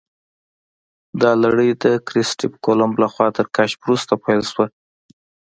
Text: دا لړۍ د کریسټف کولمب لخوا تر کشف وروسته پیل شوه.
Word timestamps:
دا 1.21 1.31
لړۍ 1.43 1.69
د 1.83 1.85
کریسټف 2.07 2.51
کولمب 2.65 2.93
لخوا 3.03 3.27
تر 3.37 3.45
کشف 3.55 3.79
وروسته 3.83 4.13
پیل 4.23 4.41
شوه. 4.51 4.65